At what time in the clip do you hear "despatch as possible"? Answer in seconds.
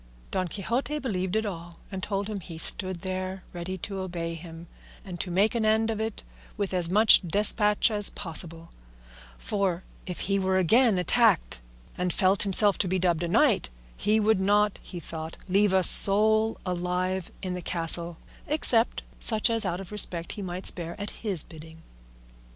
7.21-8.71